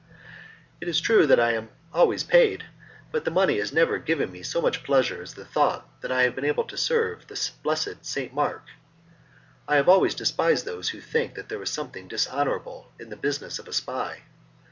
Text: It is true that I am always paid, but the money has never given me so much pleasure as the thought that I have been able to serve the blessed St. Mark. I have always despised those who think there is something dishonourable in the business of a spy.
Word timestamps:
It 0.81 0.87
is 0.87 0.99
true 0.99 1.27
that 1.27 1.39
I 1.39 1.51
am 1.51 1.69
always 1.93 2.23
paid, 2.23 2.65
but 3.11 3.23
the 3.23 3.29
money 3.29 3.59
has 3.59 3.71
never 3.71 3.99
given 3.99 4.31
me 4.31 4.41
so 4.41 4.59
much 4.59 4.83
pleasure 4.83 5.21
as 5.21 5.35
the 5.35 5.45
thought 5.45 6.01
that 6.01 6.11
I 6.11 6.23
have 6.23 6.33
been 6.33 6.43
able 6.43 6.63
to 6.63 6.75
serve 6.75 7.27
the 7.27 7.39
blessed 7.61 7.97
St. 8.03 8.33
Mark. 8.33 8.65
I 9.67 9.75
have 9.75 9.87
always 9.87 10.15
despised 10.15 10.65
those 10.65 10.89
who 10.89 11.01
think 11.01 11.35
there 11.35 11.61
is 11.61 11.69
something 11.69 12.07
dishonourable 12.07 12.91
in 12.99 13.11
the 13.11 13.15
business 13.15 13.59
of 13.59 13.67
a 13.67 13.73
spy. 13.73 14.23